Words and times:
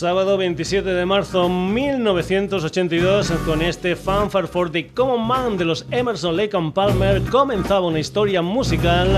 Sábado 0.00 0.38
27 0.38 0.94
de 0.94 1.04
marzo 1.04 1.50
1982, 1.50 3.32
con 3.44 3.60
este 3.60 3.94
Fanfare 3.94 4.46
for 4.46 4.72
the 4.72 4.88
Common 4.88 5.26
Man 5.26 5.58
de 5.58 5.66
los 5.66 5.84
Emerson 5.90 6.38
Lake 6.38 6.56
and 6.56 6.72
Palmer, 6.72 7.20
comenzaba 7.24 7.86
una 7.86 7.98
historia 7.98 8.40
musical 8.40 9.14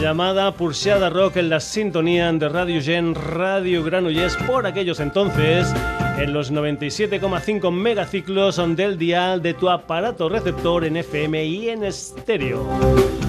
llamada 0.00 0.54
Pulseada 0.54 1.10
Rock 1.10 1.38
en 1.38 1.50
la 1.50 1.58
sintonía 1.58 2.32
de 2.32 2.48
Radio 2.48 2.80
Gen, 2.80 3.16
Radio 3.16 3.82
Granollers 3.82 4.36
por 4.46 4.68
aquellos 4.68 5.00
entonces 5.00 5.74
en 6.16 6.32
los 6.32 6.52
97,5 6.52 7.72
megaciclos 7.72 8.62
del 8.76 8.96
dial 8.96 9.42
de 9.42 9.54
tu 9.54 9.68
aparato 9.68 10.28
receptor 10.28 10.84
en 10.84 10.98
FM 10.98 11.44
y 11.44 11.70
en 11.70 11.82
estéreo. 11.82 13.23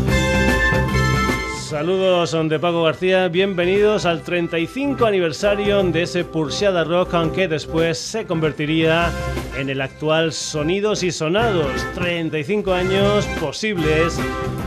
Saludos 1.70 2.38
de 2.48 2.60
Paco 2.60 2.84
García, 2.84 3.28
bienvenidos 3.28 4.05
al 4.05 4.22
35 4.22 5.04
aniversario 5.04 5.82
de 5.82 6.04
ese 6.04 6.24
Pulseada 6.24 6.84
Rock, 6.84 7.16
aunque 7.16 7.48
después 7.48 7.98
se 7.98 8.28
convertiría 8.28 9.12
en 9.58 9.72
el 9.72 9.82
actual 9.82 10.32
Sonidos 10.32 11.02
y 11.02 11.12
Sonados. 11.12 11.72
35 11.96 12.72
años 12.72 13.26
posibles 13.41 14.20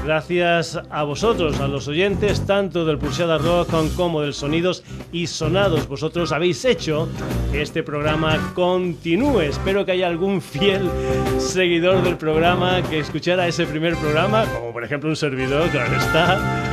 gracias 0.04 0.76
a 0.90 1.04
vosotros, 1.04 1.60
a 1.60 1.68
los 1.68 1.86
oyentes, 1.86 2.44
tanto 2.44 2.84
del 2.84 2.98
Pulseada 2.98 3.38
Rock 3.38 3.94
como 3.94 4.22
del 4.22 4.34
Sonidos 4.34 4.82
y 5.12 5.28
Sonados. 5.28 5.86
Vosotros 5.86 6.32
habéis 6.32 6.64
hecho 6.64 7.08
que 7.52 7.62
este 7.62 7.84
programa 7.84 8.52
continúe. 8.54 9.42
Espero 9.42 9.86
que 9.86 9.92
haya 9.92 10.08
algún 10.08 10.42
fiel 10.42 10.90
seguidor 11.38 12.02
del 12.02 12.16
programa 12.16 12.82
que 12.82 12.98
escuchara 12.98 13.46
ese 13.46 13.66
primer 13.66 13.94
programa, 13.94 14.46
como 14.46 14.72
por 14.72 14.82
ejemplo 14.82 15.08
un 15.08 15.16
servidor, 15.16 15.68
claro 15.70 15.96
está 15.96 16.67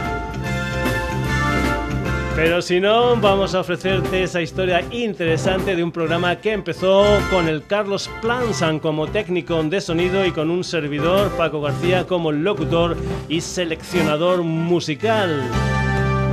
pero 2.35 2.61
si 2.61 2.81
no, 2.81 3.15
vamos 3.15 3.55
a 3.55 3.61
ofrecerte 3.61 4.23
esa 4.23 4.41
historia 4.41 4.83
interesante 4.91 5.75
de 5.75 5.83
un 5.83 5.91
programa 5.91 6.35
que 6.35 6.51
empezó 6.51 7.05
con 7.31 7.47
el 7.47 7.65
Carlos 7.65 8.09
Plansan 8.21 8.79
como 8.79 9.07
técnico 9.07 9.63
de 9.63 9.79
sonido 9.79 10.25
y 10.25 10.31
con 10.31 10.51
un 10.51 10.63
servidor, 10.63 11.31
Paco 11.37 11.61
García, 11.61 12.05
como 12.05 12.33
locutor 12.33 12.97
y 13.29 13.39
seleccionador 13.39 14.43
musical. 14.43 15.43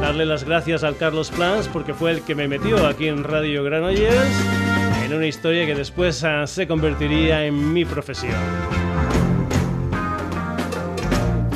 Darle 0.00 0.26
las 0.26 0.42
gracias 0.42 0.82
al 0.82 0.96
Carlos 0.96 1.30
Plans 1.30 1.68
porque 1.68 1.94
fue 1.94 2.10
el 2.10 2.22
que 2.22 2.34
me 2.34 2.48
metió 2.48 2.84
aquí 2.86 3.06
en 3.06 3.22
Radio 3.22 3.62
Granollers 3.62 4.72
en 5.04 5.14
una 5.14 5.26
historia 5.26 5.66
que 5.66 5.76
después 5.76 6.24
ah, 6.24 6.46
se 6.46 6.66
convertiría 6.66 7.46
en 7.46 7.72
mi 7.72 7.84
profesión. 7.84 8.91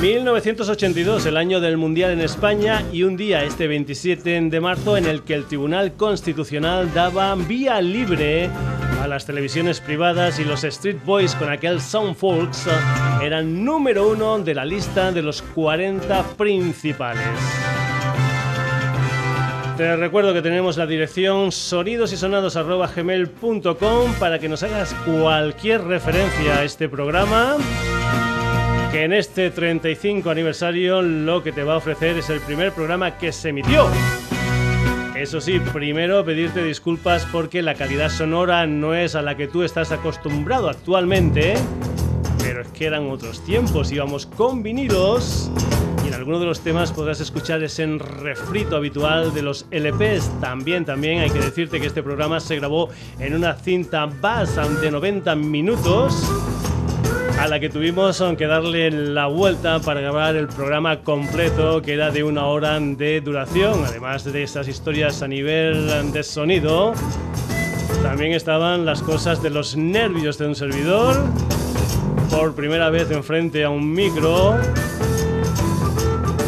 1982, 0.00 1.27
el 1.27 1.36
año 1.39 1.61
del 1.61 1.78
Mundial 1.78 2.11
en 2.11 2.20
España 2.20 2.84
y 2.92 3.05
un 3.05 3.16
día, 3.16 3.44
este 3.44 3.66
27 3.66 4.42
de 4.42 4.61
marzo, 4.61 4.98
en 4.98 5.06
el 5.06 5.22
que 5.22 5.33
el 5.34 5.47
Tribunal 5.47 5.94
Constitucional 5.94 6.92
daba 6.92 7.34
vía 7.34 7.80
libre 7.80 8.50
a 9.00 9.08
las 9.08 9.24
televisiones 9.24 9.80
privadas 9.80 10.39
y 10.39 10.44
los 10.44 10.64
Street 10.64 10.98
Boys 11.05 11.34
con 11.34 11.50
aquel 11.50 11.80
Sound 11.80 12.14
Folks 12.14 12.67
eran 13.22 13.64
número 13.64 14.06
uno 14.08 14.39
de 14.39 14.55
la 14.55 14.67
lista 14.67 15.12
de 15.12 15.22
los 15.22 15.41
40 15.41 16.24
principales. 16.36 17.24
Te 19.78 19.97
recuerdo 19.97 20.34
que 20.34 20.42
tenemos 20.42 20.77
la 20.77 20.84
dirección 20.86 21.52
sonidosysonados.gmail.com 21.52 24.12
para 24.18 24.39
que 24.39 24.48
nos 24.48 24.62
hagas 24.62 24.95
cualquier 25.06 25.85
referencia 25.85 26.58
a 26.58 26.64
este 26.64 26.86
programa 26.89 27.56
que 28.96 29.05
en 29.05 29.12
este 29.12 29.51
35 29.51 30.30
aniversario 30.30 31.02
lo 31.02 31.42
que 31.42 31.52
te 31.52 31.62
va 31.62 31.74
a 31.74 31.77
ofrecer 31.77 32.17
es 32.17 32.30
el 32.30 32.40
primer 32.40 32.73
programa 32.73 33.18
que 33.18 33.30
se 33.30 33.51
emitió. 33.51 33.86
Eso 35.14 35.39
sí, 35.39 35.61
primero 35.61 36.24
pedirte 36.24 36.64
disculpas 36.64 37.27
porque 37.30 37.61
la 37.61 37.74
calidad 37.74 38.08
sonora 38.08 38.67
no 38.67 38.95
es 38.95 39.14
a 39.14 39.20
la 39.20 39.36
que 39.36 39.48
tú 39.48 39.64
estás 39.64 39.92
acostumbrado 39.92 40.70
actualmente, 40.70 41.56
pero 42.39 42.62
es 42.62 42.68
que 42.68 42.86
eran 42.86 43.11
otros 43.11 43.45
tiempos, 43.45 43.92
íbamos 43.92 44.24
con 44.24 44.62
vinilos 44.62 45.51
y 46.02 46.08
en 46.08 46.14
alguno 46.14 46.40
de 46.40 46.46
los 46.46 46.61
temas 46.61 46.90
podrás 46.90 47.20
escuchar 47.20 47.62
ese 47.62 47.86
refrito 47.98 48.77
habitual 48.77 49.35
de 49.35 49.42
los 49.42 49.67
LPs. 49.73 50.40
También, 50.40 50.86
también 50.86 51.18
hay 51.18 51.29
que 51.29 51.40
decirte 51.40 51.83
que 51.83 51.86
este 51.89 52.02
programa 52.02 52.40
se 52.40 52.56
grabó 52.56 52.89
en 53.18 53.35
una 53.35 53.56
cinta 53.56 54.06
bass 54.06 54.58
de 54.80 54.90
90 54.90 55.36
minutos 55.36 56.27
a 57.39 57.48
la 57.48 57.61
que 57.61 57.69
tuvimos 57.69 58.23
que 58.39 58.47
darle 58.47 58.91
la 58.91 59.27
vuelta 59.27 59.79
para 59.80 60.01
grabar 60.01 60.36
el 60.36 60.48
programa 60.48 61.02
completo, 61.02 61.83
que 61.83 61.92
era 61.92 62.11
de 62.11 62.24
una 62.24 62.47
hora 62.47 62.79
de 62.80 63.20
duración, 63.20 63.85
además 63.85 64.24
de 64.24 64.42
esas 64.42 64.69
historias 64.69 65.23
a 65.23 65.29
nivel 65.29 66.13
de 66.13 66.23
sonido. 66.23 66.95
También 68.02 68.33
estaban 68.33 68.85
las 68.85 69.02
cosas 69.02 69.42
de 69.42 69.51
los 69.51 69.77
nervios 69.77 70.39
de 70.39 70.47
un 70.47 70.55
servidor, 70.55 71.17
por 72.30 72.55
primera 72.55 72.91
vez 72.91 73.11
enfrente 73.11 73.64
a 73.64 73.70
un 73.70 73.92
micro. 73.92 74.57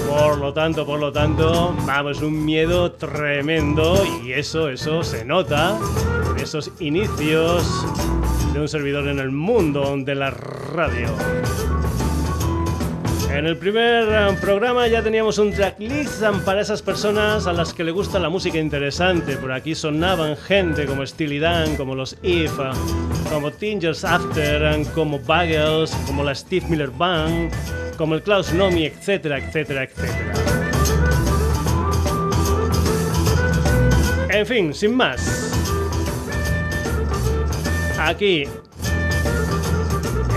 Por 0.09 0.39
lo 0.39 0.53
tanto, 0.53 0.85
por 0.87 0.99
lo 0.99 1.13
tanto, 1.13 1.75
vamos, 1.87 2.23
un 2.23 2.45
miedo 2.45 2.93
tremendo 2.93 4.03
y 4.25 4.33
eso, 4.33 4.69
eso 4.69 5.03
se 5.03 5.25
nota 5.25 5.79
en 6.31 6.43
esos 6.43 6.71
inicios 6.81 7.85
de 8.59 8.63
un 8.63 8.69
servidor 8.69 9.07
en 9.07 9.21
el 9.21 9.31
mundo 9.31 9.97
de 9.99 10.15
la 10.17 10.31
radio. 10.31 11.09
En 13.31 13.47
el 13.47 13.57
primer 13.57 14.09
eh, 14.09 14.37
programa 14.41 14.89
ya 14.89 15.01
teníamos 15.01 15.39
un 15.39 15.53
tracklist 15.53 16.23
para 16.45 16.61
esas 16.61 16.83
personas 16.83 17.47
a 17.47 17.53
las 17.53 17.73
que 17.73 17.85
le 17.85 17.93
gusta 17.93 18.19
la 18.19 18.29
música 18.29 18.59
interesante. 18.59 19.37
Por 19.37 19.53
aquí 19.53 19.77
sonaban 19.77 20.37
gente 20.37 20.87
como 20.87 21.07
Steely 21.07 21.39
Dan, 21.39 21.77
como 21.77 21.95
los 21.95 22.17
If, 22.23 22.59
eh, 22.59 22.71
como 23.33 23.53
Tingers 23.53 24.05
After, 24.05 24.63
eh, 24.63 24.87
como 24.93 25.21
Buggles, 25.21 25.93
como 26.07 26.25
la 26.25 26.35
Steve 26.35 26.67
Miller 26.69 26.91
Band, 26.91 27.53
como 27.97 28.17
el 28.17 28.23
Klaus 28.23 28.53
Nomi, 28.53 28.87
etcétera, 28.87 29.39
etcétera, 29.39 29.85
etcétera. 29.85 30.33
En 34.31 34.47
fin, 34.47 34.75
sin 34.75 34.97
más 34.97 35.48
aquí 37.99 38.45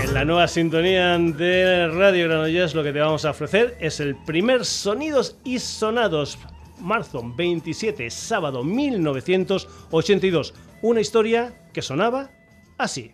en 0.02 0.14
la 0.14 0.24
nueva 0.24 0.48
sintonía 0.48 1.16
de 1.16 1.88
Radio 1.88 2.26
Granollers 2.26 2.74
lo 2.74 2.82
que 2.82 2.92
te 2.92 2.98
vamos 2.98 3.24
a 3.24 3.30
ofrecer 3.30 3.76
es 3.80 4.00
el 4.00 4.16
primer 4.16 4.64
Sonidos 4.64 5.36
y 5.44 5.60
Sonados 5.60 6.38
marzo 6.80 7.22
27 7.24 8.10
sábado 8.10 8.64
1982 8.64 10.54
una 10.82 11.00
historia 11.00 11.54
que 11.72 11.82
sonaba 11.82 12.30
así 12.78 13.12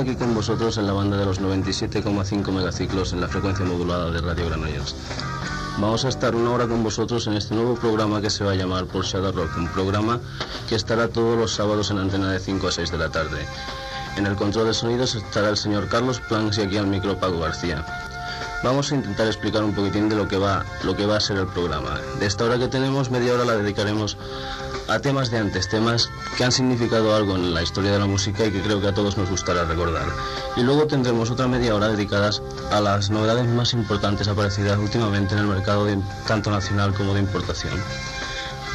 aquí 0.00 0.16
con 0.16 0.34
vosotros 0.34 0.78
en 0.78 0.86
la 0.86 0.92
banda 0.92 1.16
de 1.16 1.26
los 1.26 1.40
97,5 1.40 2.50
megaciclos 2.52 3.12
en 3.12 3.20
la 3.20 3.28
frecuencia 3.28 3.64
modulada 3.64 4.10
de 4.10 4.20
Radio 4.20 4.46
Granollers. 4.46 4.94
Vamos 5.78 6.04
a 6.04 6.08
estar 6.08 6.34
una 6.34 6.50
hora 6.50 6.66
con 6.66 6.82
vosotros 6.82 7.26
en 7.26 7.34
este 7.34 7.54
nuevo 7.54 7.74
programa 7.74 8.20
que 8.20 8.30
se 8.30 8.42
va 8.42 8.52
a 8.52 8.54
llamar 8.54 8.86
Por 8.86 9.04
Shadow 9.04 9.32
Rock, 9.32 9.50
un 9.58 9.68
programa 9.68 10.18
que 10.68 10.74
estará 10.74 11.08
todos 11.08 11.38
los 11.38 11.54
sábados 11.54 11.90
en 11.90 11.98
antena 11.98 12.30
de 12.30 12.40
5 12.40 12.68
a 12.68 12.72
6 12.72 12.90
de 12.90 12.98
la 12.98 13.10
tarde. 13.10 13.46
En 14.16 14.26
el 14.26 14.36
control 14.36 14.66
de 14.66 14.74
sonidos 14.74 15.14
estará 15.14 15.50
el 15.50 15.56
señor 15.56 15.88
Carlos 15.88 16.20
Planks 16.28 16.58
y 16.58 16.62
aquí 16.62 16.78
al 16.78 16.86
micro 16.86 17.18
Pago 17.18 17.40
García. 17.40 17.84
vamos 18.62 18.92
a 18.92 18.96
intentar 18.96 19.26
explicar 19.26 19.64
un 19.64 19.74
poquitín 19.74 20.08
de 20.08 20.16
lo 20.16 20.28
que 20.28 20.38
va, 20.38 20.64
lo 20.82 20.96
que 20.96 21.06
va 21.06 21.16
a 21.16 21.20
ser 21.20 21.36
el 21.36 21.46
programa. 21.46 22.00
De 22.18 22.26
esta 22.26 22.44
hora 22.44 22.58
que 22.58 22.68
tenemos, 22.68 23.10
media 23.10 23.34
hora 23.34 23.44
la 23.44 23.56
dedicaremos 23.56 24.16
a 24.90 24.98
temas 24.98 25.30
de 25.30 25.38
antes, 25.38 25.68
temas 25.68 26.10
que 26.36 26.44
han 26.44 26.50
significado 26.50 27.14
algo 27.14 27.36
en 27.36 27.54
la 27.54 27.62
historia 27.62 27.92
de 27.92 27.98
la 28.00 28.06
música 28.06 28.44
y 28.44 28.50
que 28.50 28.60
creo 28.60 28.80
que 28.80 28.88
a 28.88 28.94
todos 28.94 29.16
nos 29.16 29.30
gustará 29.30 29.64
recordar. 29.64 30.06
Y 30.56 30.62
luego 30.62 30.86
tendremos 30.86 31.30
otra 31.30 31.46
media 31.46 31.76
hora 31.76 31.88
dedicadas 31.88 32.42
a 32.72 32.80
las 32.80 33.08
novedades 33.08 33.46
más 33.46 33.72
importantes 33.72 34.26
aparecidas 34.26 34.78
últimamente 34.78 35.34
en 35.34 35.40
el 35.42 35.46
mercado 35.46 35.86
tanto 36.26 36.50
nacional 36.50 36.92
como 36.92 37.14
de 37.14 37.20
importación. 37.20 37.72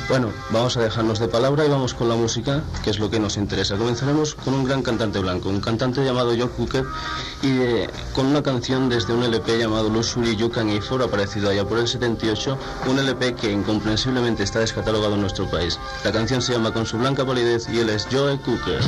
Bueno, 0.08 0.32
vamos 0.52 0.78
a 0.78 0.84
dejarnos 0.84 1.18
de 1.18 1.28
palabra 1.28 1.66
y 1.66 1.70
vamos 1.70 1.96
con 1.96 2.08
la 2.08 2.16
música, 2.16 2.62
que 2.84 2.92
es 2.92 3.00
lo 3.00 3.10
que 3.10 3.20
nos 3.20 3.38
interesa. 3.38 3.76
Comenzaremos 3.76 4.36
con 4.36 4.54
un 4.54 4.64
gran 4.64 4.84
cantante 4.84 5.18
blanco, 5.18 5.50
un 5.50 5.60
cantante 5.60 6.06
llamado 6.06 6.30
Joe 6.38 6.48
Cooker, 6.48 6.86
y 7.42 7.48
eh, 7.48 7.90
con 8.14 8.28
una 8.28 8.44
canción 8.44 8.88
desde 8.88 9.14
un 9.14 9.24
LP 9.24 9.58
llamado 9.58 9.90
Luxury 9.90 10.36
You 10.36 10.52
Can 10.52 10.80
For, 10.84 11.02
aparecido 11.02 11.50
allá 11.50 11.66
por 11.66 11.80
el 11.80 11.88
78, 11.88 12.56
un 12.88 13.00
LP 13.00 13.34
que 13.34 13.52
incomprensiblemente 13.52 14.44
está 14.44 14.60
descatalogado 14.60 15.16
en 15.16 15.22
nuestro 15.22 15.50
país. 15.50 15.80
La 16.04 16.12
canción 16.12 16.40
se 16.40 16.54
llama 16.54 16.72
Con 16.72 16.86
su 16.86 17.00
blanca 17.00 17.26
palidez 17.26 17.68
y 17.68 17.80
él 17.80 17.90
es 17.90 18.08
Joe 18.12 18.38
Cooker. 18.38 18.82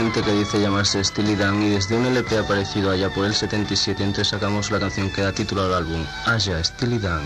Gente 0.00 0.22
que 0.22 0.32
dice 0.32 0.58
llamarse 0.58 1.04
Steely 1.04 1.36
Dan 1.36 1.62
y 1.62 1.68
desde 1.68 1.94
un 1.94 2.06
LP 2.06 2.38
aparecido 2.38 2.90
allá 2.90 3.10
por 3.10 3.26
el 3.26 3.34
77 3.34 4.02
entonces 4.02 4.28
sacamos 4.28 4.70
la 4.70 4.80
canción 4.80 5.12
que 5.12 5.20
da 5.20 5.30
título 5.30 5.62
al 5.64 5.74
álbum, 5.74 6.02
Aya 6.24 6.64
Steely 6.64 6.98
Dan. 6.98 7.20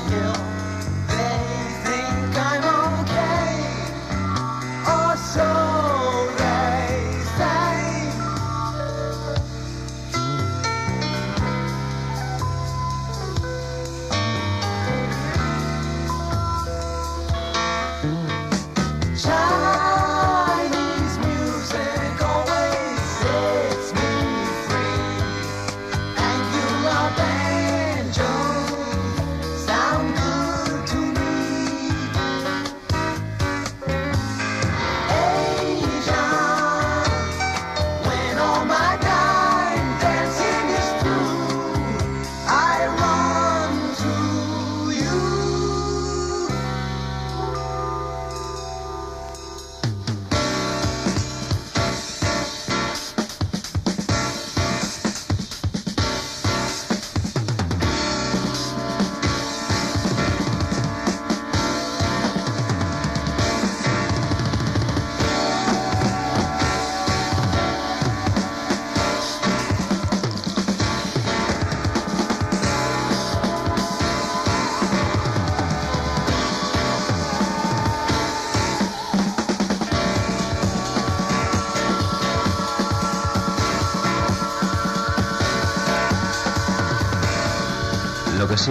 hill. 0.00 0.53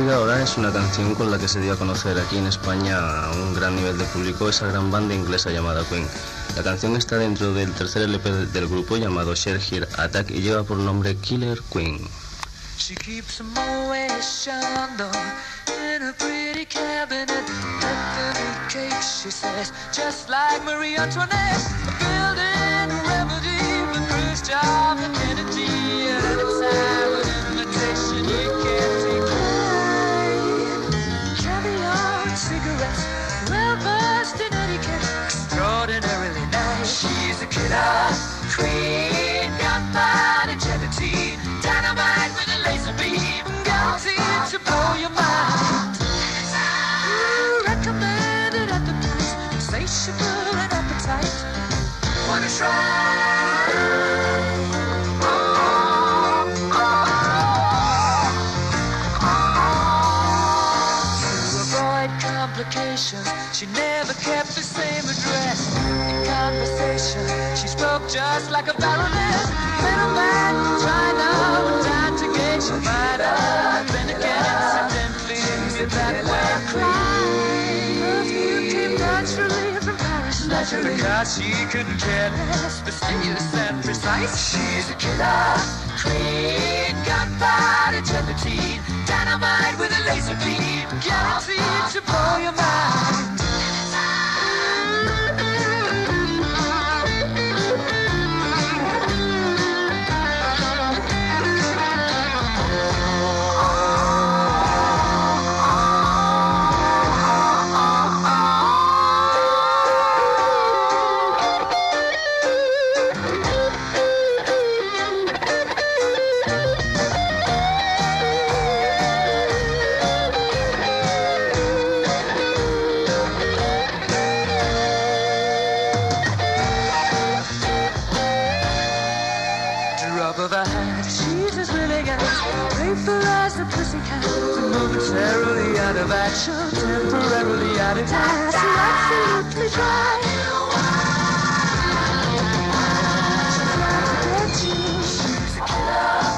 Ahora 0.02 0.42
es 0.42 0.58
una 0.58 0.72
canción 0.72 1.14
con 1.14 1.30
la 1.30 1.38
que 1.38 1.48
se 1.48 1.62
dio 1.62 1.74
a 1.74 1.78
conocer 1.78 2.18
aquí 2.18 2.38
en 2.38 2.48
España 2.48 2.98
a 2.98 3.32
un 3.32 3.54
gran 3.54 3.76
nivel 3.76 3.96
de 3.96 4.06
público 4.06 4.50
esa 4.50 4.66
gran 4.66 4.90
banda 4.90 5.14
inglesa 5.14 5.52
llamada 5.52 5.84
Queen. 5.88 6.08
La 6.56 6.64
canción 6.64 6.96
está 6.96 7.18
dentro 7.18 7.54
del 7.54 7.72
tercer 7.74 8.02
LP 8.02 8.32
del 8.48 8.68
grupo 8.68 8.98
llamado 8.98 9.36
Share 9.36 9.62
Here 9.62 9.88
Attack 9.98 10.32
y 10.32 10.42
lleva 10.42 10.64
por 10.64 10.78
nombre 10.78 11.16
Killer 11.18 11.60
Queen. 11.72 12.00
She 12.78 12.96
keeps 12.96 13.40
in 13.40 13.54
pretty 16.18 16.66
cabinet. 16.66 17.30
She 19.00 19.30
says, 19.30 19.72
just 19.92 20.28
like 20.28 20.64
Marie 20.66 20.98
Antoinette. 20.98 21.84
Queen, 38.64 39.03
just 68.34 68.50
like 68.50 68.68
a 68.68 68.74
baroness. 68.82 69.46
Middleman 69.86 70.56
China 70.82 71.30
time 71.86 72.16
to 72.18 72.28
gauge 72.34 72.66
your 72.66 72.82
might 72.82 73.22
have 73.22 73.86
been 73.94 74.10
against 74.10 74.74
and 74.82 74.90
then 74.96 75.12
leave 75.30 75.70
me 75.78 75.86
that 75.98 76.16
way. 76.32 76.50
Perfume 78.02 78.66
came 78.74 78.96
naturally 78.98 79.70
from 79.86 79.98
Paris. 79.98 80.48
Naturally. 80.48 80.96
Because 80.96 81.38
she 81.38 81.50
couldn't 81.70 82.00
care 82.02 82.32
less, 82.32 82.82
fastidious 82.82 83.54
and 83.66 83.84
precise. 83.84 84.34
She's 84.50 84.90
a 84.90 84.96
killer 84.96 85.84
queen, 86.02 86.96
gunpowder 87.06 88.02
gelatine, 88.02 88.82
dynamite 89.06 89.78
with 89.78 89.94
a 89.94 90.02
laser 90.10 90.38
beam, 90.42 90.90
guaranteed 91.06 91.86
to 91.94 92.02
blow 92.02 92.38
your 92.42 92.56
mind. 92.58 93.33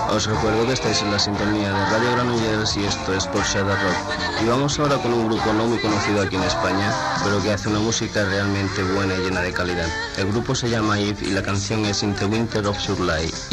Os 0.09 0.27
recuerdo 0.27 0.65
que 0.65 0.73
estáis 0.73 1.01
en 1.01 1.11
la 1.11 1.19
sintonía 1.19 1.71
de 1.71 1.85
Radio 1.85 2.11
Granollers 2.11 2.75
y 2.75 2.83
esto 2.83 3.13
es 3.13 3.23
Shadow 3.23 3.69
Rock. 3.69 4.43
Y 4.43 4.47
vamos 4.47 4.77
ahora 4.79 4.97
con 4.97 5.13
un 5.13 5.27
grupo 5.29 5.53
no 5.53 5.65
muy 5.65 5.77
conocido 5.77 6.21
aquí 6.23 6.35
en 6.35 6.43
España, 6.43 6.93
pero 7.23 7.41
que 7.41 7.53
hace 7.53 7.69
una 7.69 7.79
música 7.79 8.25
realmente 8.25 8.83
buena 8.83 9.13
y 9.15 9.19
llena 9.19 9.41
de 9.41 9.53
calidad. 9.53 9.87
El 10.17 10.27
grupo 10.27 10.55
se 10.55 10.69
llama 10.69 10.99
Eve 10.99 11.19
y 11.21 11.31
la 11.31 11.41
canción 11.41 11.85
es 11.85 12.03
In 12.03 12.13
the 12.15 12.25
Winter 12.25 12.67
of 12.67 12.77
Your 12.79 12.99
Life. 12.99 13.47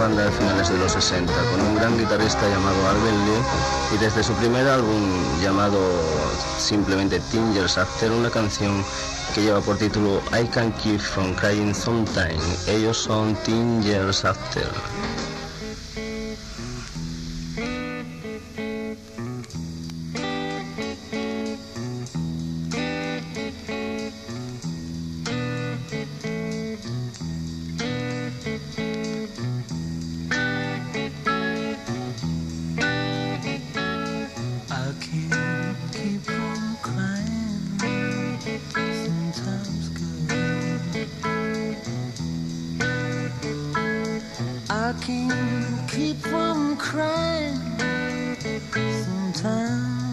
banda 0.00 0.24
de 0.24 0.32
finales 0.32 0.70
de 0.70 0.78
los 0.78 0.92
60 0.92 1.30
con 1.30 1.60
un 1.60 1.76
gran 1.76 1.98
guitarrista 1.98 2.40
llamado 2.48 2.88
Alvin 2.88 3.26
Lee 3.26 3.94
y 3.94 3.98
desde 3.98 4.22
su 4.22 4.32
primer 4.34 4.66
álbum 4.66 5.02
llamado 5.42 5.78
simplemente 6.58 7.20
Tingers 7.30 7.76
After 7.76 8.10
una 8.10 8.30
canción 8.30 8.82
que 9.34 9.42
lleva 9.42 9.60
por 9.60 9.76
título 9.76 10.22
I 10.32 10.46
Can 10.46 10.72
Keep 10.72 11.00
From 11.00 11.34
Crying 11.34 11.74
Sometime. 11.74 12.40
Ellos 12.66 12.96
son 12.96 13.34
Tingers 13.44 14.24
After. 14.24 14.99
time. 49.42 50.09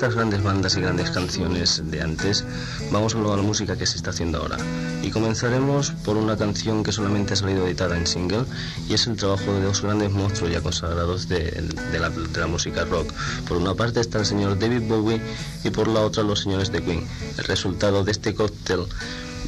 estas 0.00 0.14
grandes 0.14 0.42
bandas 0.42 0.78
y 0.78 0.80
grandes 0.80 1.10
canciones 1.10 1.82
de 1.84 2.00
antes, 2.00 2.42
vamos 2.90 3.14
a 3.14 3.18
la 3.18 3.42
música 3.42 3.76
que 3.76 3.84
se 3.84 3.98
está 3.98 4.08
haciendo 4.08 4.38
ahora. 4.38 4.56
Y 5.02 5.10
comenzaremos 5.10 5.90
por 5.90 6.16
una 6.16 6.38
canción 6.38 6.82
que 6.82 6.90
solamente 6.90 7.34
ha 7.34 7.36
salido 7.36 7.66
editada 7.66 7.98
en 7.98 8.06
single 8.06 8.46
y 8.88 8.94
es 8.94 9.06
el 9.06 9.16
trabajo 9.16 9.52
de 9.52 9.60
dos 9.60 9.82
grandes 9.82 10.10
monstruos 10.10 10.52
ya 10.52 10.62
consagrados 10.62 11.28
de, 11.28 11.50
de, 11.92 11.98
la, 11.98 12.08
de 12.08 12.40
la, 12.40 12.46
música 12.46 12.86
rock. 12.86 13.12
Por 13.46 13.58
una 13.58 13.74
parte 13.74 14.00
está 14.00 14.20
el 14.20 14.24
señor 14.24 14.58
David 14.58 14.88
Bowie 14.88 15.20
y 15.64 15.68
por 15.68 15.86
la 15.86 16.00
otra 16.00 16.22
los 16.22 16.40
señores 16.40 16.72
de 16.72 16.82
Queen. 16.82 17.06
El 17.36 17.44
resultado 17.44 18.02
de 18.02 18.12
este 18.12 18.34
cóctel 18.34 18.86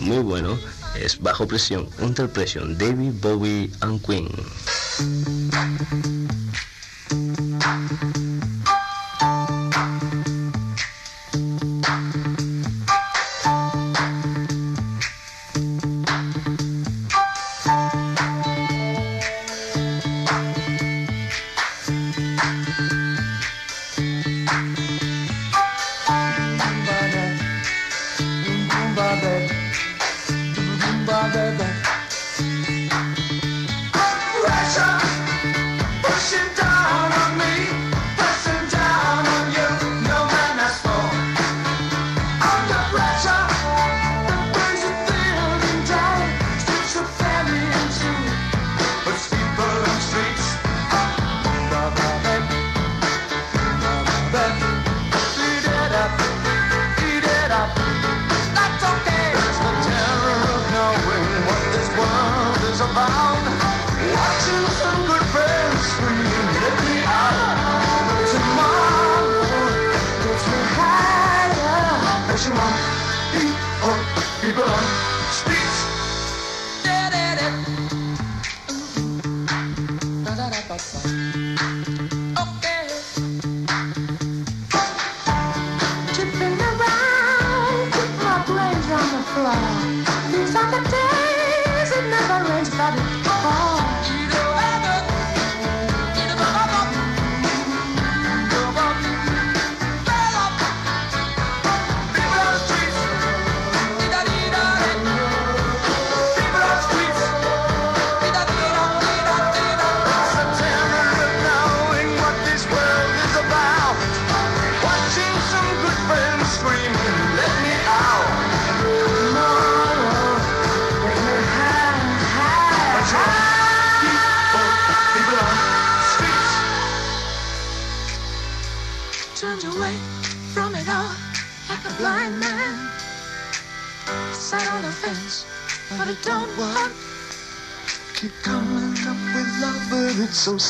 muy 0.00 0.18
bueno 0.18 0.58
es 1.00 1.18
Bajo 1.18 1.48
Presión, 1.48 1.88
Under 1.98 2.28
Presión, 2.28 2.76
David 2.76 3.12
Bowie 3.22 3.70
and 3.80 4.04
Queen. 4.04 4.28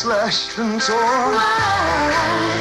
slashed 0.03 0.59
and 0.59 0.81
torn. 0.81 2.52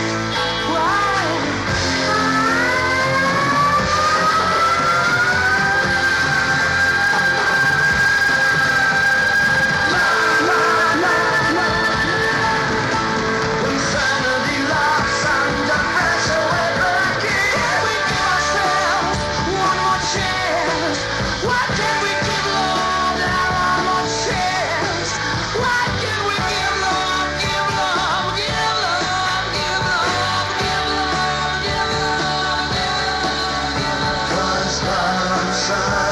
time. 35.71 36.10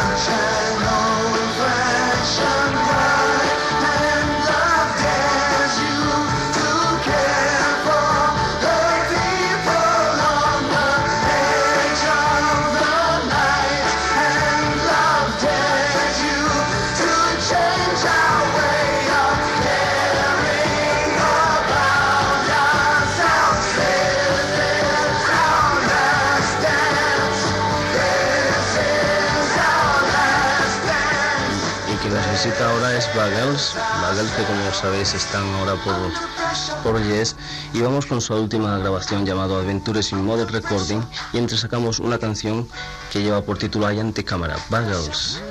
Bagels, 33.15 33.75
Bagels 34.01 34.31
que 34.31 34.43
como 34.43 34.73
sabéis 34.73 35.13
están 35.13 35.45
ahora 35.55 35.75
por, 35.83 35.95
por 36.83 37.01
Yes, 37.03 37.35
y 37.73 37.81
vamos 37.81 38.05
con 38.05 38.19
su 38.19 38.33
última 38.33 38.77
grabación 38.79 39.25
llamada 39.25 39.57
Adventures 39.57 40.11
in 40.11 40.25
Modern 40.25 40.51
Recording, 40.51 41.01
y 41.31 41.37
entre 41.37 41.57
sacamos 41.57 41.99
una 41.99 42.17
canción 42.17 42.67
que 43.11 43.21
lleva 43.21 43.41
por 43.41 43.57
título 43.57 43.87
Hay 43.87 43.99
Antecámara, 43.99 44.57
Bagels. 44.69 45.41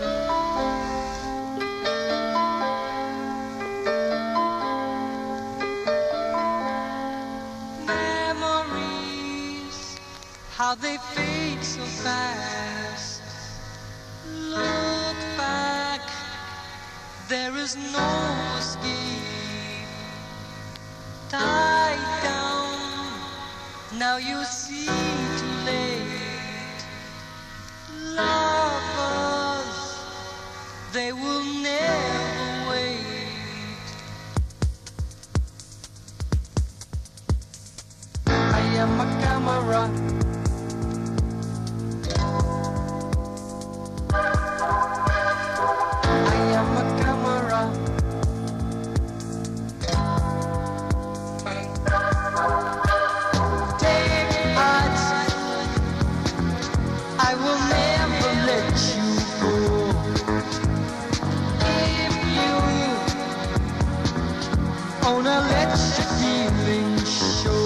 Gonna 65.09 65.41
let 65.41 65.71
your 65.97 66.09
feelings 66.21 67.09
show. 67.41 67.65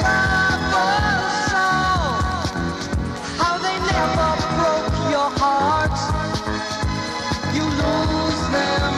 Love 0.00 0.64
song, 1.50 2.48
how 3.36 3.54
they 3.58 3.76
never 3.92 4.30
broke 4.56 4.96
your 5.12 5.30
heart. 5.36 5.98
You 7.52 7.64
lose 7.84 8.42
them 8.56 8.94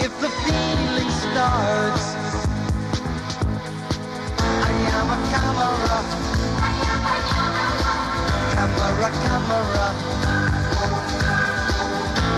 if 0.00 0.12
the 0.22 0.30
feeling 0.40 1.10
starts. 1.24 2.06
I 4.40 4.72
am 4.96 5.08
a 5.12 5.18
camera. 5.28 5.98
Camera, 8.54 9.10
camera. 9.24 9.88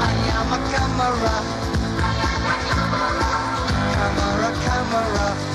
I 0.02 0.14
am 0.38 0.52
a 0.52 0.61
camera 0.72 1.59
camera. 4.64 5.49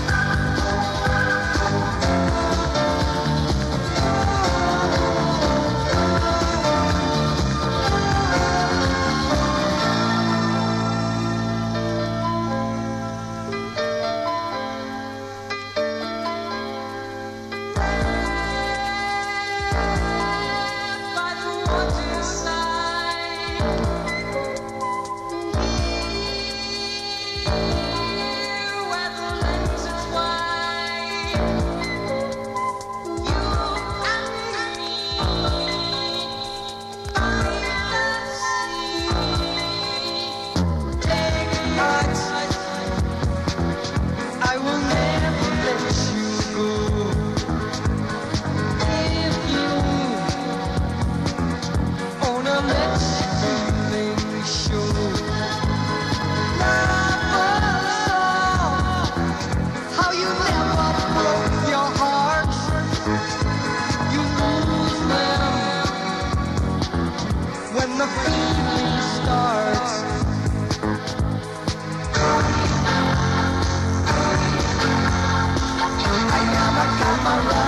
Camera. 77.25 77.61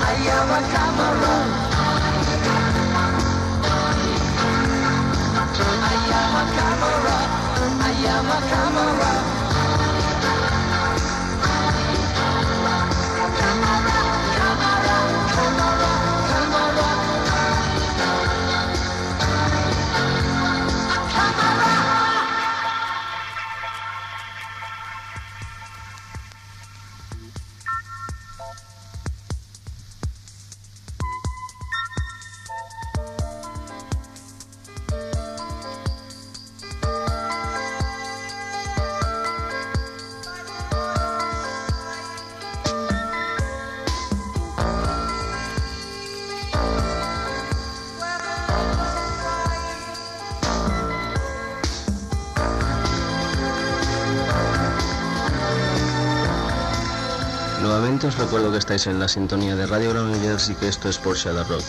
I 0.00 0.16
am 0.32 0.50
a 0.50 0.60
camera. 0.72 1.73
Recuerdo 58.34 58.50
que 58.50 58.58
estáis 58.58 58.88
en 58.88 58.98
la 58.98 59.06
sintonía 59.06 59.54
de 59.54 59.64
Radio 59.64 59.90
Granollers 59.90 60.50
y 60.50 60.56
que 60.56 60.66
esto 60.66 60.88
es 60.88 60.98
por 60.98 61.16
Shadow 61.16 61.44
Rock. 61.44 61.62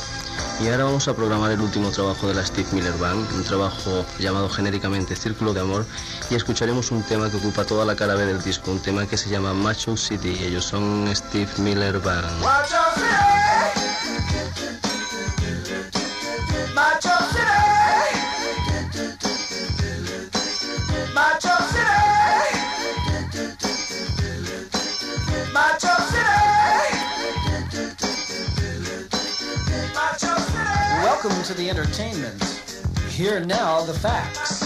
Y 0.59 0.67
ahora 0.69 0.85
vamos 0.85 1.07
a 1.07 1.15
programar 1.15 1.51
el 1.51 1.61
último 1.61 1.91
trabajo 1.91 2.27
de 2.27 2.33
la 2.33 2.43
Steve 2.43 2.67
Miller 2.71 2.93
Band, 2.93 3.31
un 3.35 3.43
trabajo 3.43 4.03
llamado 4.17 4.49
genéricamente 4.49 5.15
Círculo 5.15 5.53
de 5.53 5.59
Amor, 5.59 5.85
y 6.31 6.33
escucharemos 6.33 6.89
un 6.89 7.03
tema 7.03 7.29
que 7.29 7.37
ocupa 7.37 7.65
toda 7.65 7.85
la 7.85 7.95
cara 7.95 8.15
del 8.15 8.41
disco, 8.41 8.71
un 8.71 8.79
tema 8.79 9.05
que 9.05 9.15
se 9.15 9.29
llama 9.29 9.53
Macho 9.53 9.95
City, 9.95 10.35
y 10.41 10.45
ellos 10.45 10.65
son 10.65 11.07
Steve 11.15 11.51
Miller 11.59 11.99
Band. 11.99 12.25
Facts. 34.05 34.61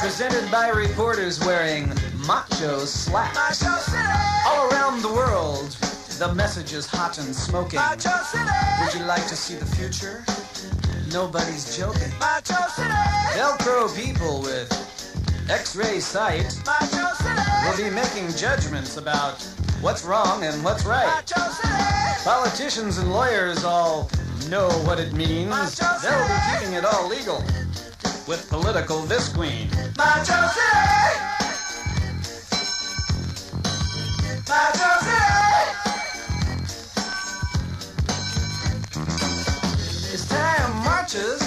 Presented 0.00 0.50
by 0.50 0.68
reporters 0.68 1.38
wearing 1.46 1.88
macho 2.26 2.78
slacks. 2.80 3.64
All 4.44 4.68
around 4.70 5.02
the 5.02 5.12
world, 5.12 5.70
the 6.18 6.34
message 6.34 6.72
is 6.72 6.84
hot 6.84 7.18
and 7.18 7.34
smoking. 7.34 7.78
Would 7.78 8.94
you 8.94 9.04
like 9.04 9.26
to 9.28 9.36
see 9.36 9.54
the 9.54 9.66
future? 9.66 10.24
Nobody's 11.12 11.76
joking. 11.76 12.10
Velcro 13.38 13.86
people 13.94 14.42
with 14.42 14.68
X-ray 15.48 16.00
sight 16.00 16.58
will 17.64 17.76
be 17.76 17.90
making 17.94 18.34
judgments 18.36 18.96
about 18.96 19.40
what's 19.80 20.04
wrong 20.04 20.42
and 20.42 20.64
what's 20.64 20.84
right. 20.84 21.22
Politicians 22.24 22.98
and 22.98 23.12
lawyers 23.12 23.62
all 23.62 24.10
know 24.48 24.68
what 24.86 24.98
it 24.98 25.12
means. 25.12 25.78
They'll 26.02 26.26
be 26.26 26.34
keeping 26.50 26.74
it 26.74 26.84
all 26.84 27.06
legal 27.08 27.44
with 28.26 28.48
political 28.48 29.02
visqueen. 29.02 29.70
Macho 29.96 30.48
City. 30.54 31.16
Macho 34.48 34.90
City. 35.06 35.26
As 40.12 40.28
time 40.28 40.84
marches 40.84 41.40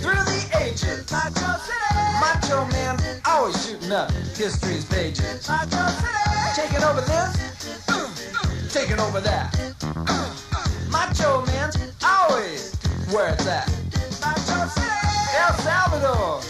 through 0.00 0.24
the 0.24 0.42
ages, 0.60 1.10
Macho 1.10 1.58
City. 1.62 1.94
Macho 2.20 2.64
Man 2.72 2.98
always 3.24 3.64
shooting 3.64 3.92
up 3.92 4.10
history's 4.10 4.84
pages. 4.84 5.48
Macho 5.48 5.86
City. 5.88 6.12
Taking 6.56 6.82
over 6.84 7.00
this, 7.00 8.72
taking 8.72 8.98
over 8.98 9.20
that. 9.20 9.56
Macho 10.90 11.46
Man's 11.46 11.76
always 12.04 12.74
where 13.12 13.32
it's 13.32 13.46
at. 13.46 13.81
Salvador, 15.62 16.40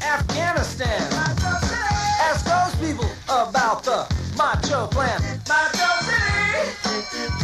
Afghanistan. 0.00 1.02
Ask 2.20 2.44
those 2.46 2.74
people 2.88 3.10
about 3.24 3.82
the 3.82 4.06
Macho 4.38 4.86
Plan. 4.86 5.20
Macho 5.48 5.90
City. 6.06 7.43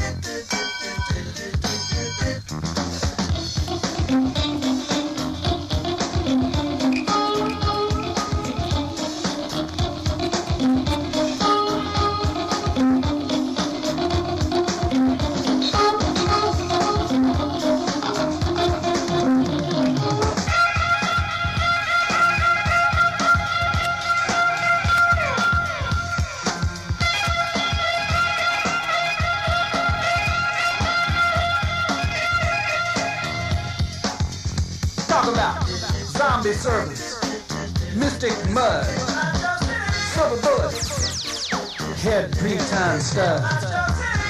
Head 42.20 42.32
pre-time 42.38 43.00
stuff, 43.00 43.40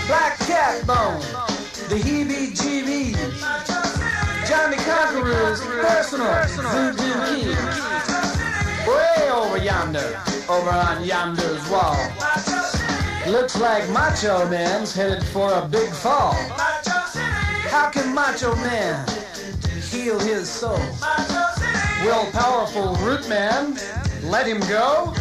black 0.07 0.39
cat 0.41 0.87
bone, 0.87 1.21
the 1.89 1.97
heebie-jeebies, 1.97 3.17
Johnny 4.49 4.77
Conqueror's 4.77 5.61
personal 5.61 6.33
voodoo 6.71 7.19
key. 7.27 7.51
Way 8.89 9.31
over 9.31 9.59
yonder, 9.59 10.21
over 10.49 10.71
on 10.71 11.05
yonder's 11.05 11.69
wall. 11.69 11.99
Looks 13.27 13.59
like 13.61 13.89
Macho 13.91 14.49
Man's 14.49 14.95
headed 14.95 15.25
for 15.25 15.53
a 15.53 15.67
big 15.67 15.91
fall. 15.91 16.35
How 17.73 17.91
can 17.91 18.15
Macho 18.15 18.55
Man 18.57 19.05
heal 19.91 20.19
his 20.21 20.49
soul? 20.49 20.79
Will 22.05 22.27
powerful 22.31 22.95
Root 22.97 23.29
Man 23.29 23.77
let 24.23 24.47
him 24.47 24.61
go? 24.69 25.13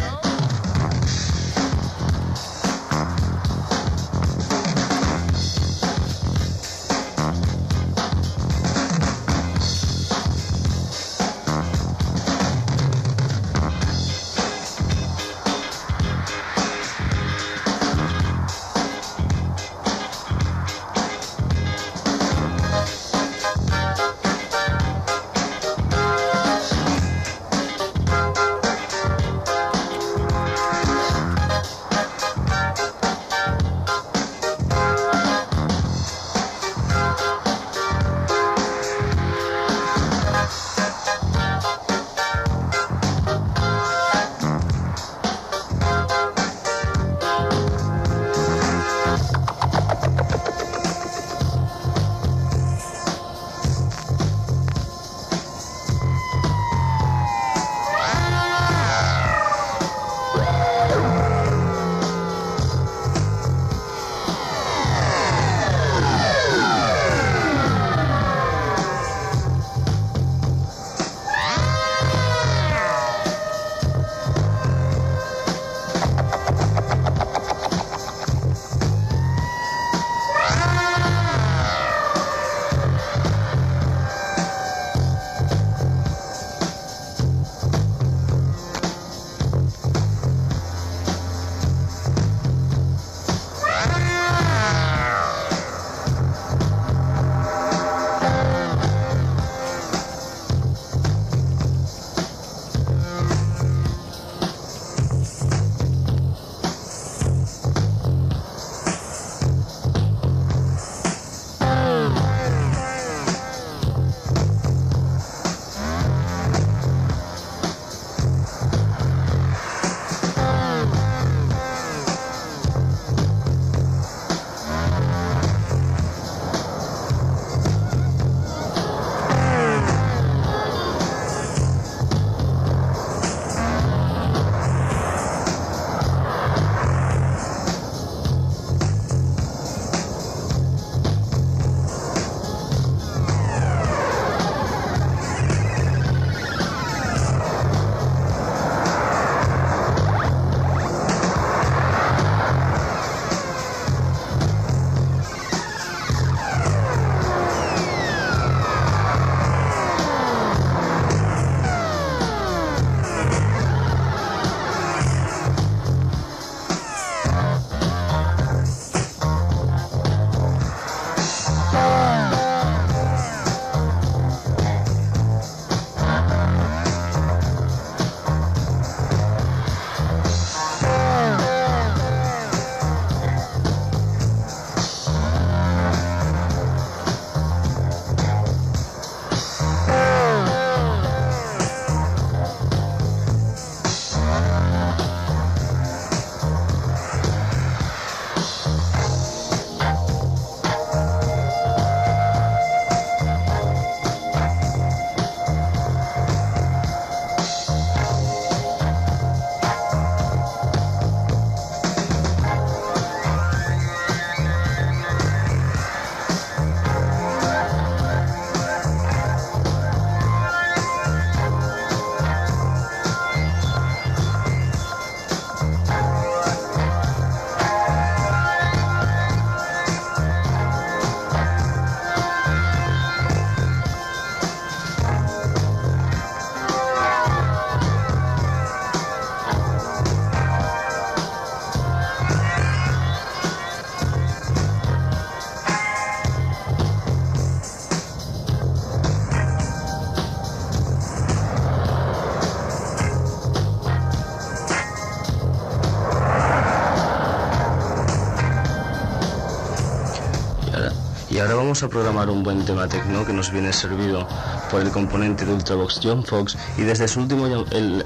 Vamos 261.70 261.84
a 261.84 261.88
programar 261.88 262.28
un 262.28 262.42
buen 262.42 262.64
tema 262.64 262.88
tecno 262.88 263.24
que 263.24 263.32
nos 263.32 263.52
viene 263.52 263.72
servido 263.72 264.26
por 264.72 264.80
el 264.80 264.90
componente 264.90 265.44
de 265.44 265.52
Ultravox 265.52 266.00
John 266.02 266.24
Fox 266.24 266.58
y 266.76 266.82
desde 266.82 267.06
su 267.06 267.20
último 267.20 267.46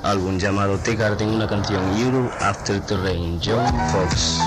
álbum 0.02 0.36
llamado 0.36 0.76
The 0.76 0.94
Garden 0.94 1.30
una 1.30 1.48
canción 1.48 1.82
Europe 1.96 2.30
After 2.40 2.78
the 2.82 2.98
Rain, 2.98 3.40
John 3.42 3.64
Fox. 3.90 4.38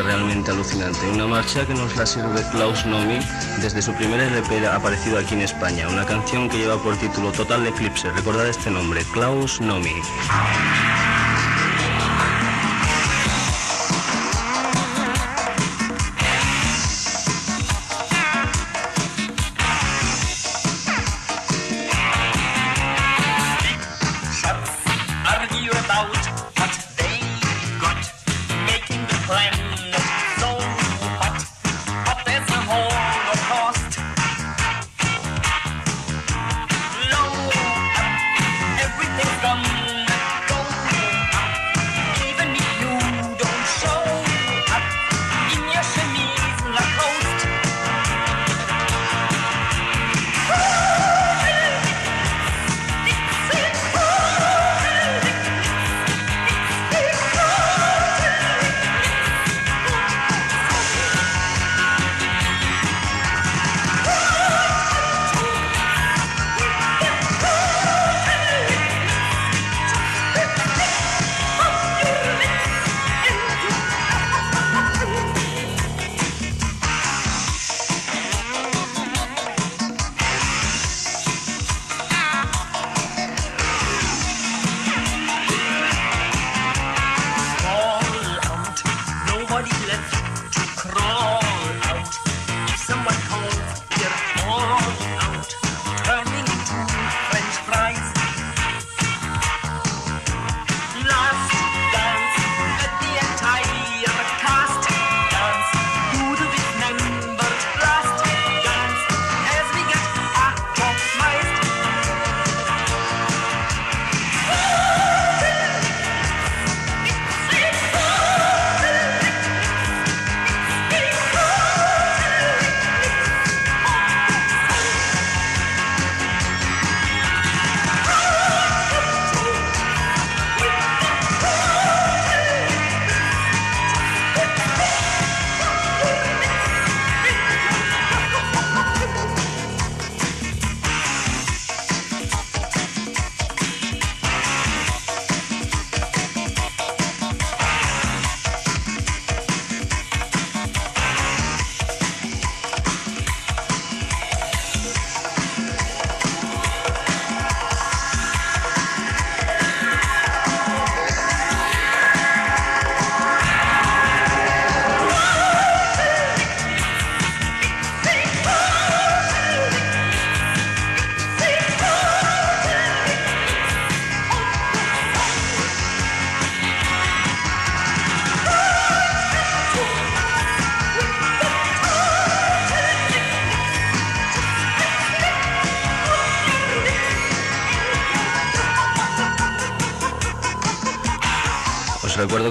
Realmente 0.00 0.50
alucinante, 0.50 1.06
una 1.10 1.26
marcha 1.26 1.66
que 1.66 1.74
nos 1.74 1.94
la 1.96 2.06
sirve 2.06 2.42
Klaus 2.52 2.86
Nomi 2.86 3.18
desde 3.60 3.82
su 3.82 3.92
primer 3.92 4.20
LP 4.20 4.66
aparecido 4.66 5.18
aquí 5.18 5.34
en 5.34 5.42
España, 5.42 5.86
una 5.88 6.06
canción 6.06 6.48
que 6.48 6.56
lleva 6.56 6.82
por 6.82 6.96
título 6.96 7.30
Total 7.32 7.66
Eclipse, 7.66 8.10
recordad 8.12 8.46
este 8.46 8.70
nombre, 8.70 9.04
Klaus 9.12 9.60
Nomi. 9.60 9.92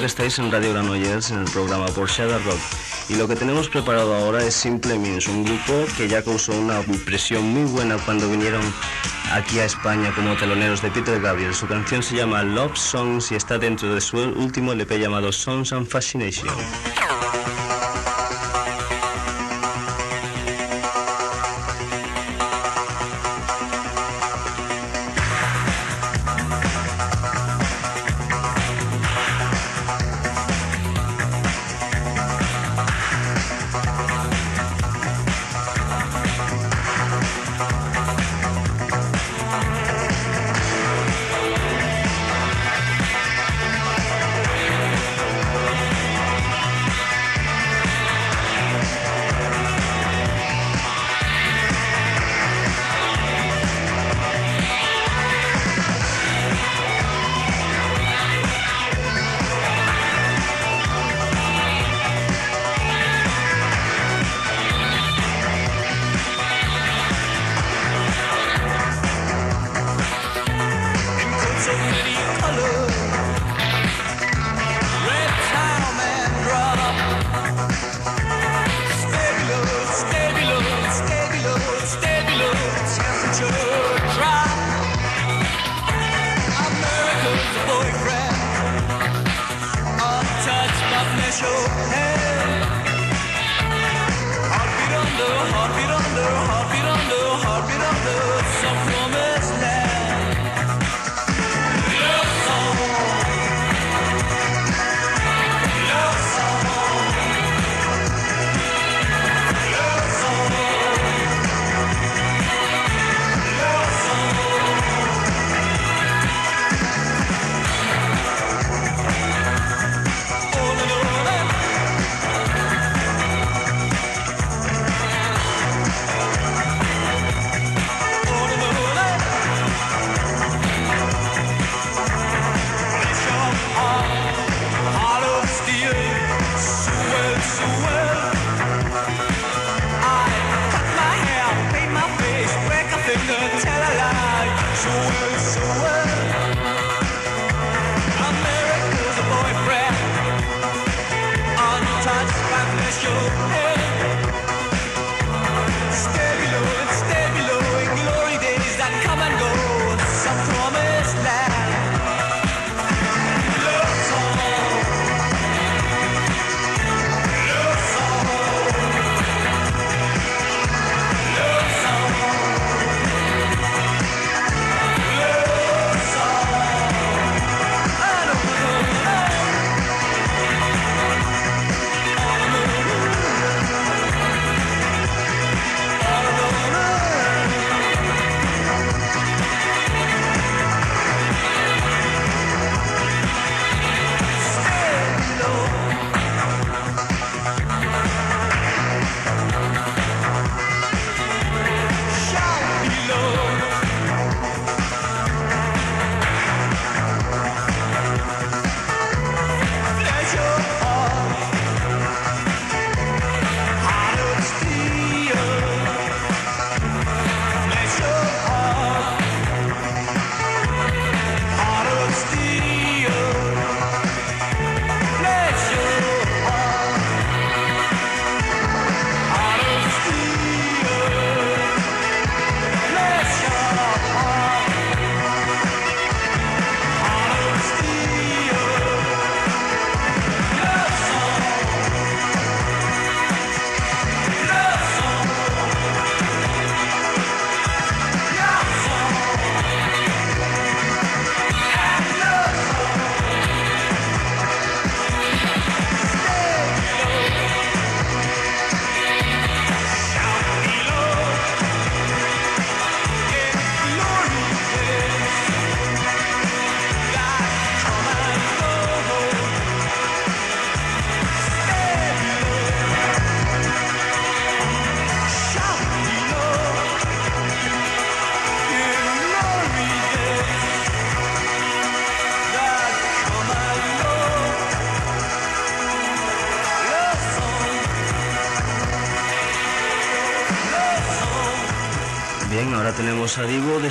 Estáis 0.06 0.40
en 0.40 0.52
Radio 0.52 0.72
Granollers 0.72 1.32
en 1.32 1.40
el 1.40 1.52
programa 1.52 1.86
por 1.88 2.10
Shadow 2.10 2.40
Rock 2.44 2.60
y 3.10 3.16
lo 3.16 3.28
que 3.28 3.36
tenemos 3.36 3.70
preparado 3.70 4.16
ahora 4.16 4.44
es 4.44 4.54
Simple 4.54 4.98
Means, 4.98 5.28
un 5.28 5.44
grupo 5.44 5.86
que 5.98 6.08
ya 6.08 6.24
causó 6.24 6.54
una 6.54 6.82
impresión 6.88 7.44
muy 7.44 7.64
buena 7.64 7.98
cuando 7.98 8.30
vinieron 8.30 8.62
aquí 9.32 9.60
a 9.60 9.66
España 9.66 10.12
como 10.16 10.36
teloneros 10.36 10.82
de 10.82 10.92
Peter 10.92 11.20
Gabriel. 11.20 11.54
Su 11.54 11.68
canción 11.68 12.02
se 12.02 12.16
llama 12.16 12.44
Love 12.44 12.78
Songs 12.78 13.32
y 13.32 13.36
está 13.36 13.58
dentro 13.58 13.94
de 13.94 14.02
su 14.02 14.18
último 14.18 14.74
LP 14.74 15.00
llamado 15.00 15.32
Songs 15.32 15.74
and 15.74 15.88
Fascination. 15.88 16.50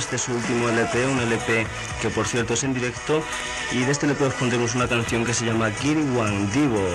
Divo 0.01 0.11
desde 0.11 0.17
su 0.17 0.33
último 0.33 0.69
LP, 0.69 1.05
un 1.05 1.19
LP 1.19 1.67
que 2.01 2.09
por 2.09 2.27
cierto 2.27 2.53
es 2.53 2.63
en 2.63 2.73
directo, 2.73 3.23
y 3.71 3.83
de 3.83 3.91
este 3.91 4.07
LP 4.07 4.23
os 4.25 4.33
pondremos 4.33 4.73
una 4.75 4.87
canción 4.87 5.23
que 5.23 5.33
se 5.33 5.45
llama 5.45 5.69
Kiri 5.71 6.01
One 6.17 6.47
Divo. 6.53 6.87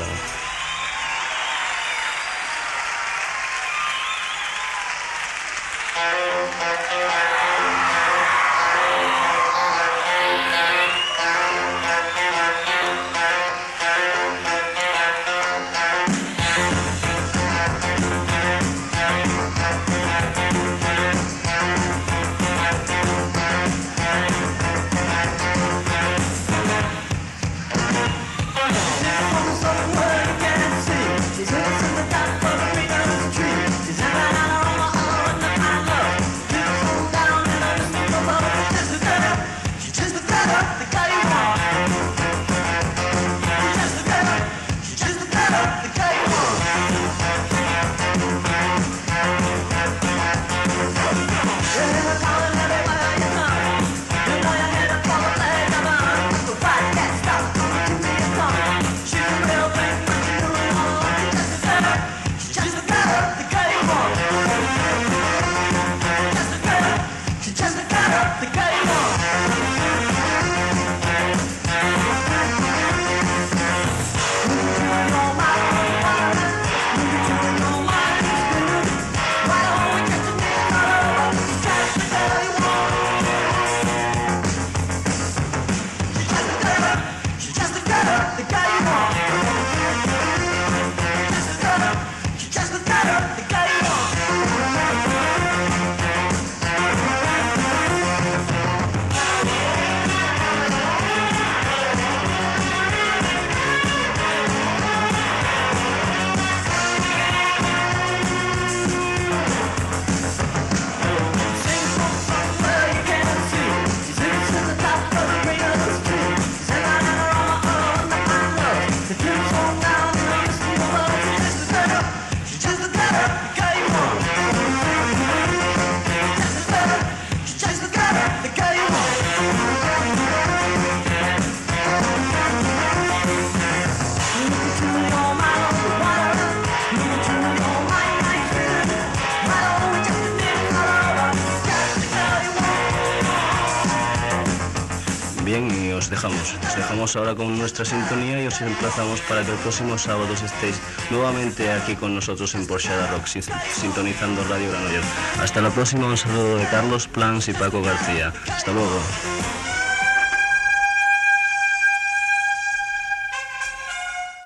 Dejamos. 146.16 146.54
Os 146.66 146.76
dejamos 146.76 147.14
ahora 147.16 147.34
con 147.34 147.58
nuestra 147.58 147.84
sintonía 147.84 148.42
y 148.42 148.46
os 148.46 148.58
emplazamos 148.62 149.20
para 149.28 149.44
que 149.44 149.52
el 149.52 149.58
próximo 149.58 149.98
sábado 149.98 150.32
estéis 150.32 150.76
nuevamente 151.10 151.70
aquí 151.70 151.94
con 151.94 152.14
nosotros 152.14 152.54
en 152.54 152.66
Porchada 152.66 153.06
Rock, 153.08 153.26
sin- 153.26 153.42
sintonizando 153.74 154.42
Radio 154.48 154.70
Granollers. 154.70 155.06
Hasta 155.42 155.60
la 155.60 155.70
próxima, 155.70 156.06
un 156.06 156.16
saludo 156.16 156.56
de 156.56 156.66
Carlos 156.68 157.06
Plans 157.06 157.48
y 157.48 157.52
Paco 157.52 157.82
García. 157.82 158.32
Hasta 158.50 158.72
luego. 158.72 158.98